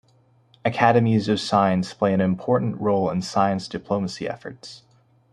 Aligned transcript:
Academies 0.65 1.29
of 1.29 1.39
science 1.39 1.93
play 1.93 2.11
an 2.11 2.21
important 2.21 2.81
role 2.81 3.11
in 3.11 3.21
science 3.21 3.67
diplomacy 3.67 4.27
efforts. 4.27 4.81